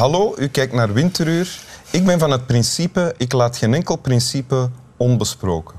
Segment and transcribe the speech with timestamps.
[0.00, 1.60] Hallo, u kijkt naar Winteruur.
[1.90, 5.76] Ik ben van het principe, ik laat geen enkel principe onbesproken.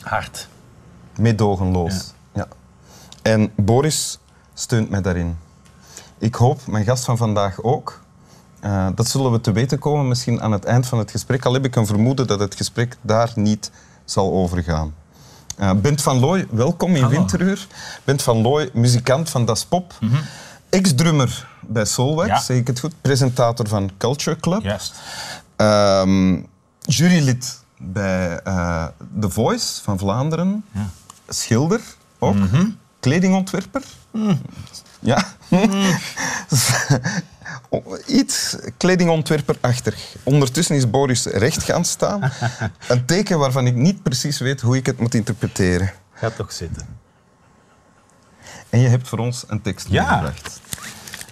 [0.00, 0.48] Hard.
[1.18, 2.12] Meedogenloos.
[2.34, 2.48] Ja.
[3.22, 4.18] En Boris
[4.54, 5.38] steunt mij daarin.
[6.18, 8.00] Ik hoop, mijn gast van vandaag ook.
[8.64, 11.44] Uh, dat zullen we te weten komen misschien aan het eind van het gesprek.
[11.44, 13.70] Al heb ik een vermoeden dat het gesprek daar niet
[14.04, 14.94] zal overgaan.
[15.60, 17.16] Uh, Bent van Looy, welkom in Hallo.
[17.16, 17.66] Winteruur.
[18.04, 19.94] Bent van Looy, muzikant van Das Pop.
[20.68, 22.40] Ex-drummer bij Soulwax, Ja.
[22.40, 22.92] zeg ik het goed.
[23.00, 24.62] Presentator van Culture Club.
[24.62, 24.94] Juist.
[25.56, 26.40] Ehm,
[26.80, 28.86] jurylid bij eh,
[29.20, 30.64] The Voice van Vlaanderen.
[30.72, 30.88] Ja.
[31.28, 31.80] Schilder
[32.18, 32.36] ook.
[33.00, 33.82] Kledingontwerper.
[35.00, 35.24] Ja.
[38.06, 40.16] Iets kledingontwerperachtig.
[40.22, 42.32] Ondertussen is Boris recht gaan staan.
[42.88, 45.92] Een teken waarvan ik niet precies weet hoe ik het moet interpreteren.
[46.12, 46.86] Ga toch zitten.
[48.70, 50.02] En je hebt voor ons een tekst Ja.
[50.20, 50.60] meegebracht.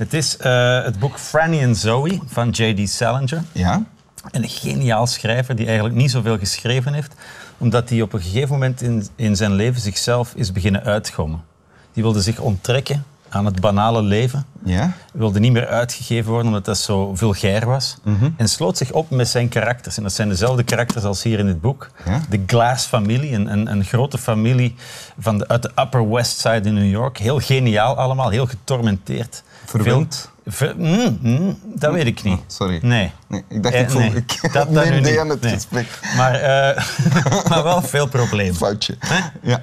[0.02, 2.88] Het is eh, het boek Franny and Zoe van J.D.
[2.88, 3.42] Salinger.
[3.52, 3.84] Ja?
[4.30, 7.14] Een geniaal schrijver die eigenlijk niet zoveel geschreven heeft,
[7.58, 11.44] omdat hij op een gegeven moment in, in zijn leven zichzelf is beginnen uitgommen.
[11.92, 14.44] Die wilde zich onttrekken aan het banale leven.
[14.64, 14.92] Ja?
[15.12, 17.96] wilde niet meer uitgegeven worden omdat dat zo vulgair was.
[18.36, 19.96] En sloot zich op met zijn karakters.
[19.96, 21.90] En dat zijn dezelfde karakters als hier in het boek.
[22.04, 22.20] Ja.
[22.28, 24.74] De Glass-familie, een, een, een grote familie
[25.18, 27.18] van de, uit de Upper West Side in New York.
[27.18, 29.42] Heel geniaal allemaal, heel getormenteerd.
[29.64, 30.30] Verwend?
[30.46, 32.38] Veel- ver- mm, mm, dat weet ik niet.
[32.38, 32.78] Oh, sorry.
[32.82, 33.10] Nee.
[33.28, 34.10] Nee, ik dacht, Eh, ik voel nee.
[34.14, 35.52] ik Dat- dat neem deel aan het Nee.
[35.52, 35.86] gesprek.
[36.16, 36.84] Maar, eh,
[37.48, 38.54] maar wel veel problemen.
[38.54, 38.96] Foutje.
[39.42, 39.60] Ja.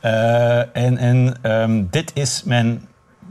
[0.00, 2.88] Eh, en en ehm, dit is mijn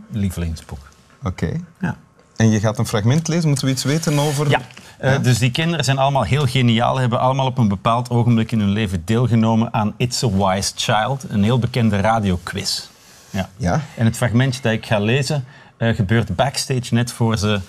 [0.10, 0.90] lievelingsboek.
[1.24, 1.52] Oké.
[1.80, 1.96] Ja.
[2.36, 3.48] En je gaat een fragment lezen.
[3.48, 4.50] Moeten we iets weten over...
[4.50, 4.62] Ja,
[4.98, 8.60] eh, dus die kinderen zijn allemaal heel geniaal, hebben allemaal op een bepaald ogenblik in
[8.60, 12.88] hun leven deelgenomen aan It's a Wise Child, een heel bekende radioquiz.
[13.30, 13.50] Ja.
[13.58, 13.82] Ja.
[13.96, 15.46] En het fragmentje dat ik ga lezen
[15.78, 17.60] eh, gebeurt backstage net voor ze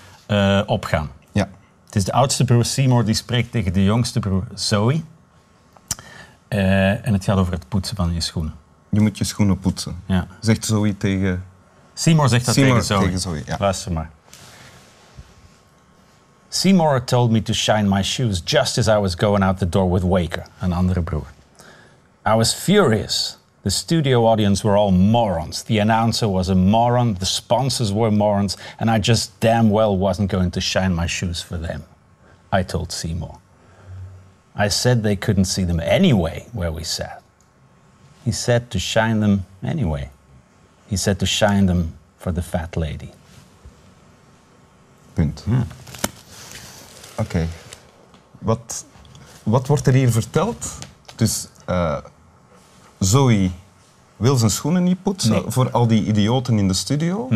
[0.66, 1.10] opgaan.
[1.32, 1.48] Ja.
[1.86, 5.02] Het is de oudste broer Seymour die spreekt tegen de jongste broer Zoe.
[6.48, 8.54] En het gaat over het poetsen van je schoenen.
[8.88, 10.02] Je moet je schoenen poetsen.
[10.06, 10.26] Ja.
[10.40, 11.44] Zegt Zoe tegen...
[11.94, 13.04] Seymour zegt dat Seymour tegen Zoe.
[13.04, 13.56] tegen Zoe, ja.
[13.58, 14.10] Luister maar.
[16.48, 19.90] Seymour told me to shine my shoes just as I was going out the door
[19.92, 21.26] with Waker, een andere broer.
[22.26, 23.38] I was furious.
[23.62, 25.62] The studio audience were all morons.
[25.62, 30.30] The announcer was a moron, the sponsors were morons, and I just damn well wasn't
[30.30, 31.82] going to shine my shoes for them.
[32.50, 33.38] I told Seymour.
[34.54, 37.22] I said they couldn't see them anyway where we sat.
[38.22, 40.08] He said to shine them anyway.
[40.88, 43.08] He said to shine them for the fat lady.
[45.12, 45.44] Punt.
[47.14, 47.46] Oké.
[48.38, 48.84] Wat,
[49.42, 50.66] wat wordt er hier verteld?
[51.16, 51.96] Dus eh,
[52.98, 53.50] Zoe
[54.16, 55.42] wil zijn schoenen niet poetsen Nee.
[55.46, 57.28] voor al die idioten in de studio.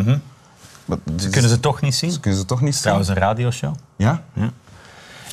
[0.85, 2.11] Wat- dus- Kunnen ze toch niet zien?
[2.11, 2.83] ze kunnen ze toch niet zien?
[2.83, 3.75] Trouwens, een radioshow.
[3.97, 4.23] Ja?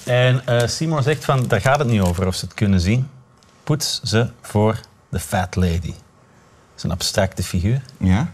[0.05, 3.09] En eh Simon zegt van, daar gaat het niet over of ze het kunnen zien.
[3.63, 5.79] Poets ze voor de fat lady.
[5.91, 7.81] Dat is een abstracte figuur.
[7.97, 8.31] Ja.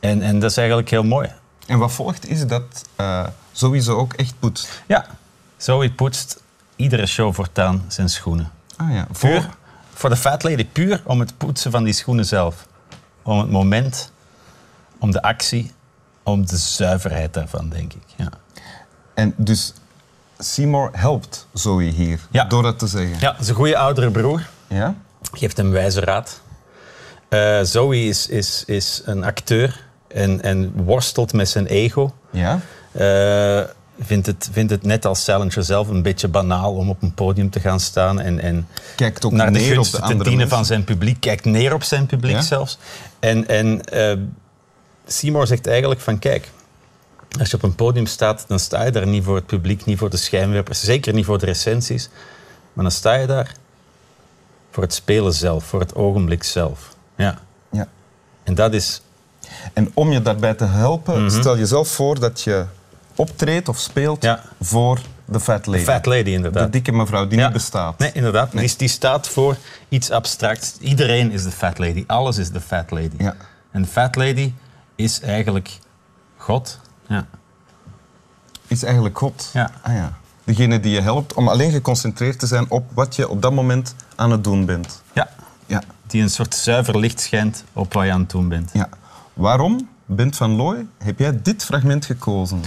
[0.00, 1.32] En, en dat is eigenlijk heel mooi.
[1.66, 4.82] En wat volgt is dat eh sowieso ook echt poetst.
[4.86, 5.06] Ja,
[5.56, 6.42] Zoe poetst
[6.76, 8.50] iedere show voortaan zijn schoenen.
[8.76, 9.04] Ah ja.
[9.04, 9.54] Puur Voor,
[9.94, 12.66] voor de fat lady, puur om het poetsen van die schoenen zelf.
[13.22, 14.12] Om het moment,
[14.98, 15.72] om de actie,
[16.22, 18.02] om de zuiverheid daarvan, denk ik.
[18.16, 18.28] Ja.
[19.14, 19.74] en dus
[20.38, 22.44] Seymour helpt Zoe hier Ja.
[22.44, 23.16] door dat te zeggen.
[23.20, 24.48] Ja, dat is een goede oudere broer.
[24.66, 24.94] Ja?
[25.34, 26.40] Geeft hem wijze raad.
[27.28, 32.12] Eh, Zoe is, is, is een acteur en, en worstelt met zijn ego.
[32.30, 32.60] Ja?
[32.92, 33.68] Eh,
[34.00, 37.50] vindt, het, vindt het net als Salinger zelf een beetje banaal om op een podium
[37.50, 40.48] te gaan staan en, en Kijkt ook naar de gunsten de te dienen mensen.
[40.48, 41.20] van zijn publiek.
[41.20, 42.42] Kijkt neer op zijn publiek Ja.
[42.42, 42.78] zelfs.
[43.20, 44.16] En, en eh,
[45.06, 46.50] Seymour zegt eigenlijk van kijk,
[47.38, 49.98] als je op een podium staat, dan sta je daar niet voor het publiek, niet
[49.98, 52.08] voor de schijnwerpers, zeker niet voor de recensies.
[52.72, 53.54] Maar dan sta je daar
[54.74, 56.94] voor het spelen zelf, voor het ogenblik zelf.
[57.16, 57.38] Ja.
[57.70, 57.86] Ja.
[58.42, 59.02] En dat is...
[59.72, 62.66] En om je daarbij te helpen, stel jezelf voor dat je
[63.14, 64.40] optreedt of speelt Ja.
[64.60, 65.82] voor de fat lady.
[65.82, 66.64] Fat lady, inderdaad.
[66.64, 67.44] De dikke mevrouw die Ja.
[67.44, 67.98] niet bestaat.
[67.98, 68.52] Nee, inderdaad.
[68.52, 69.56] Die, die staat voor
[69.88, 70.76] iets abstracts.
[70.80, 72.04] Iedereen is de fat lady.
[72.06, 73.14] Alles is de fat lady.
[73.18, 73.34] Ja.
[73.70, 74.52] En de fat lady
[74.94, 75.78] is eigenlijk
[76.36, 76.78] God.
[77.08, 77.26] Ja.
[78.66, 79.50] Is eigenlijk God.
[79.52, 79.70] Ja.
[79.82, 80.18] Ah, ja.
[80.44, 83.94] Degene die je helpt om alleen geconcentreerd te zijn op wat je op dat moment
[84.14, 85.02] aan het doen bent.
[85.12, 85.28] ja.
[85.66, 85.82] Ja.
[86.06, 88.70] Die een soort zuiver licht schijnt op wat je aan het doen bent.
[88.72, 88.88] ja.
[89.34, 92.60] Waarom, Bent van Looy, heb jij dit fragment gekozen?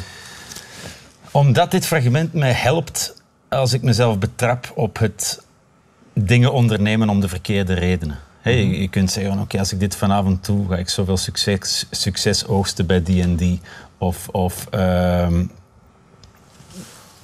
[1.32, 5.42] Omdat dit fragment mij helpt als ik mezelf betrap op het
[6.14, 8.20] dingen ondernemen om de verkeerde redenen.
[8.42, 12.46] Hey, je- kunt zeggen, oké, als ik dit vanavond doe, ga ik zoveel succes, succes
[12.48, 13.62] oogsten bij die en die.
[13.98, 15.46] Of, of ehm,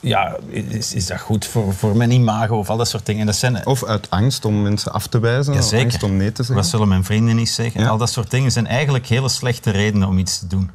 [0.03, 3.25] ja, is, is dat goed voor, voor mijn imago of al dat soort dingen?
[3.25, 6.35] Dat zijn, Of uit angst om mensen af te wijzen, of angst om nee te
[6.35, 6.55] zeggen.
[6.55, 7.81] Wat zullen mijn vrienden niet zeggen?
[7.81, 7.87] Ja.
[7.87, 10.71] Al dat soort dingen zijn eigenlijk hele slechte redenen om iets te doen.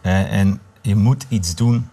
[0.00, 1.88] Eh, en je moet iets doen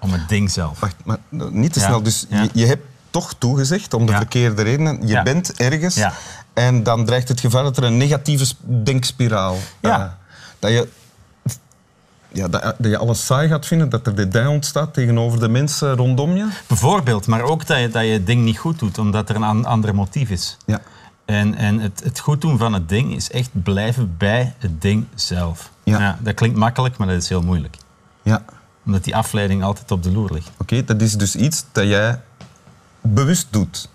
[0.00, 0.80] om het ding zelf.
[0.80, 1.18] Wacht, maar
[1.50, 2.02] niet te Ja, snel.
[2.02, 2.42] Dus ja.
[2.42, 5.06] je, je hebt toch toegezegd om de verkeerde redenen.
[5.06, 6.00] Je bent ergens
[6.54, 9.56] en dan dreigt het gevaar dat er een negatieve sp- denkspiraal...
[9.80, 10.00] Ja.
[10.00, 10.10] eh,
[10.58, 10.88] dat, je,
[12.32, 15.96] ja, dat, dat je alles saai gaat vinden, dat er dédain ontstaat tegenover de mensen
[15.96, 16.48] rondom je.
[16.66, 19.42] Bijvoorbeeld, maar ook dat je, dat je het ding niet goed doet, omdat er een
[19.42, 20.56] an- ander motief is.
[20.66, 20.80] Ja.
[21.24, 25.06] En, en het, het goed doen van het ding is echt blijven bij het ding
[25.14, 25.70] zelf.
[25.82, 26.18] Ja.
[26.20, 27.76] dat klinkt makkelijk, maar dat is heel moeilijk.
[28.22, 28.42] Ja.
[28.86, 30.50] Omdat die afleiding altijd op de loer ligt.
[30.58, 32.20] Oké, dat is dus iets dat jij
[33.00, 33.88] bewust doet.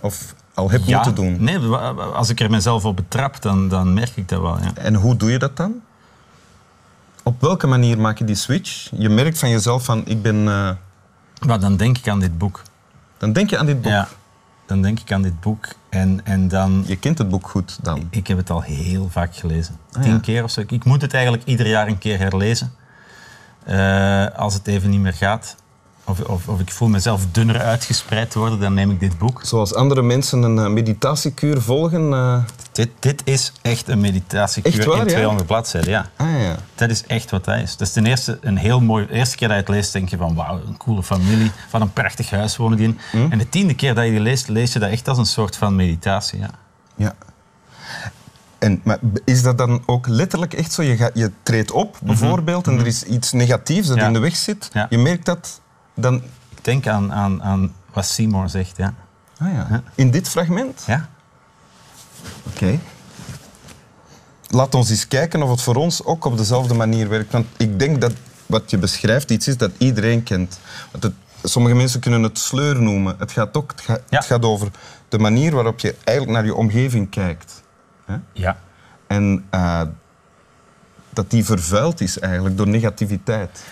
[0.00, 1.36] Of al hebt moeten doen.
[1.40, 4.58] Nee, als ik er mezelf op betrap, dan, dan merk ik dat wel.
[4.58, 4.70] Ja.
[4.74, 5.74] En hoe doe je dat dan?
[7.28, 8.90] Op welke manier maak je die switch?
[8.96, 10.44] Je merkt van jezelf van, ik ben...
[11.46, 12.62] Maar dan denk ik aan dit boek.
[13.18, 13.92] dan denk je aan dit boek.
[13.92, 14.08] Ja,
[14.66, 16.84] dan denk ik aan dit boek en, en dan...
[16.86, 18.06] Je kent het boek goed dan.
[18.10, 19.76] Ik heb het al heel vaak gelezen.
[19.92, 20.18] Ah, Tien ja.
[20.18, 20.60] keer of zo.
[20.66, 22.72] Ik moet het eigenlijk ieder jaar een keer herlezen.
[23.64, 25.56] Eh, als het even niet meer gaat.
[26.08, 29.40] Of, of, of ik voel mezelf dunner uitgespreid worden, dan neem ik dit boek.
[29.44, 32.12] Zoals andere mensen een eh, meditatiekuur volgen.
[32.12, 32.38] eh,
[32.72, 35.08] Dit, dit is echt een meditatiekuur Echt waar, in ja?
[35.12, 35.90] 200 bladzijden.
[35.90, 36.06] Ja.
[36.16, 36.56] ah ja.
[36.74, 37.76] Dat is echt wat dat is.
[37.76, 39.06] Dat is ten eerste een heel mooi...
[39.06, 41.50] De eerste keer dat je het leest, denk je van wauw, een coole familie.
[41.68, 42.98] Van een prachtig huis wonen die in.
[43.10, 43.26] Hm?
[43.32, 45.56] En de tiende keer dat je die leest, lees je dat echt als een soort
[45.56, 46.38] van meditatie.
[46.38, 46.50] Ja.
[46.96, 47.14] ja.
[48.58, 50.82] En, maar is dat dan ook letterlijk echt zo?
[50.82, 54.00] Je, gaat, je treedt op, bijvoorbeeld, en er is iets negatiefs dat Mhm.
[54.00, 54.06] Ja.
[54.06, 54.70] in de weg zit.
[54.72, 54.86] Ja.
[54.90, 55.60] Je merkt dat
[56.00, 56.14] dan...
[56.50, 58.76] Ik denk aan, aan, aan wat Seymour zegt.
[58.76, 58.94] Ja.
[59.38, 59.82] Ah ja.
[59.94, 60.82] In dit fragment?
[60.86, 61.08] ja?
[62.46, 62.78] Oké.
[64.48, 67.32] Laat ons eens kijken of het voor ons ook op dezelfde manier werkt.
[67.32, 68.12] Want ik denk dat
[68.46, 70.58] wat je beschrijft iets is dat iedereen kent.
[70.90, 71.12] Want het,
[71.42, 73.16] sommige mensen kunnen het sleur noemen.
[73.18, 74.16] Het gaat, ook, het, gaat, Ja.
[74.16, 74.68] het gaat over
[75.08, 77.62] de manier waarop je eigenlijk naar je omgeving kijkt.
[78.04, 78.16] Hè?
[78.32, 78.58] Ja.
[79.06, 79.82] En eh,
[81.10, 83.64] dat die vervuild is eigenlijk door negativiteit.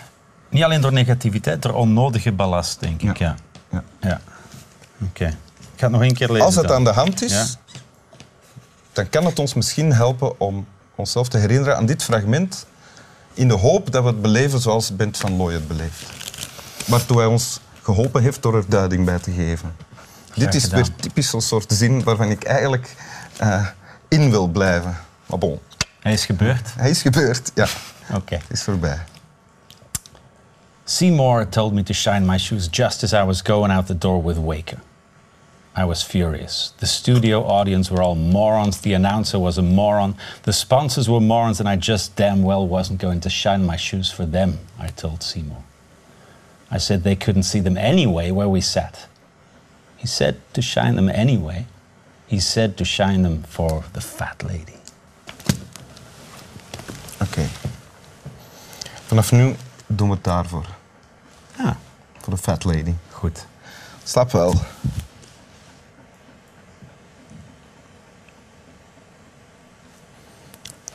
[0.49, 3.19] Niet alleen door negativiteit, door onnodige ballast, denk ik.
[3.19, 3.35] Ja.
[3.71, 3.83] Ja.
[4.01, 4.21] ja.
[5.03, 5.27] Oké.
[5.27, 6.45] Ik ga het nog één keer lezen.
[6.45, 6.77] Als het dan.
[6.77, 7.47] aan de hand is, Ja.
[8.93, 12.67] dan kan het ons misschien helpen om onszelf te herinneren aan dit fragment
[13.35, 16.03] in de hoop dat we het beleven zoals Bent van Looy het beleeft.
[16.87, 19.77] Waartoe hij ons geholpen heeft door er duiding bij te geven.
[20.35, 20.81] dit is gedaan.
[20.83, 22.95] weer typisch zo'n soort zin waarvan ik eigenlijk
[23.37, 23.67] eh,
[24.09, 24.97] in wil blijven.
[25.27, 25.59] Maar bon,
[26.01, 26.69] Hij is gebeurd.
[26.77, 27.51] hij is gebeurd.
[27.55, 27.67] Ja,
[28.15, 28.35] Oké.
[28.35, 28.99] het is voorbij.
[30.87, 34.23] Seymour told me to shine my shoes just as I was going out the door
[34.23, 34.81] with Waker.
[35.75, 36.73] I was furious.
[36.79, 38.81] The studio audience were all morons.
[38.81, 40.15] The announcer was a moron.
[40.45, 44.11] The sponsors were morons, and I just damn well wasn't going to shine my shoes
[44.11, 45.63] for them, I told Seymour.
[46.71, 49.07] I said they couldn't see them anyway where we sat.
[49.97, 51.67] He said to shine them anyway.
[52.27, 54.79] He said to shine them for the fat lady.
[57.21, 57.47] Oké.
[59.07, 59.55] Vanaf nu
[59.87, 60.76] doen we het daarvoor.
[62.37, 62.95] De fat lady.
[63.11, 63.47] goed.
[64.05, 64.55] Slap wel.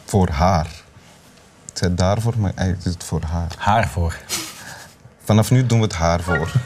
[0.06, 0.66] Voor haar.
[0.66, 3.52] Ik zei daarvoor, maar eigenlijk is het voor haar.
[3.58, 4.18] Haar voor.
[5.24, 6.52] Vanaf nu doen we het haar voor.